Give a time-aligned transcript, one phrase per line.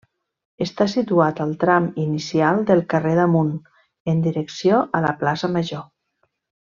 [0.65, 3.53] Està situat al tram inicial del carrer d'Amunt
[4.15, 5.85] en direcció a la plaça Major.